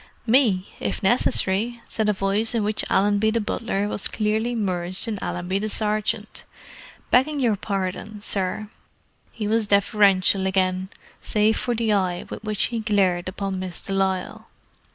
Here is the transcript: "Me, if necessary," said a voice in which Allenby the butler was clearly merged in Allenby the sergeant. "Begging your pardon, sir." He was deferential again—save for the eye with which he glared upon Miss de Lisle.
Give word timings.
"Me, 0.25 0.67
if 0.79 1.03
necessary," 1.03 1.79
said 1.85 2.09
a 2.09 2.11
voice 2.13 2.55
in 2.55 2.63
which 2.63 2.83
Allenby 2.89 3.29
the 3.29 3.39
butler 3.39 3.87
was 3.87 4.07
clearly 4.07 4.55
merged 4.55 5.07
in 5.07 5.19
Allenby 5.21 5.59
the 5.59 5.69
sergeant. 5.69 6.43
"Begging 7.11 7.39
your 7.39 7.55
pardon, 7.55 8.19
sir." 8.19 8.69
He 9.31 9.47
was 9.47 9.67
deferential 9.67 10.47
again—save 10.47 11.55
for 11.55 11.75
the 11.75 11.93
eye 11.93 12.25
with 12.31 12.43
which 12.43 12.63
he 12.73 12.79
glared 12.79 13.29
upon 13.29 13.59
Miss 13.59 13.79
de 13.79 13.93
Lisle. 13.93 14.47